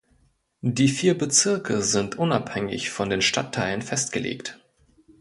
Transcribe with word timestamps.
Die 0.63 0.87
vier 0.87 1.15
Bezirke 1.15 1.83
sind 1.83 2.17
unabhängig 2.17 2.89
von 2.89 3.11
den 3.11 3.21
Stadtteilen 3.21 3.83
festgelegt. 3.83 4.59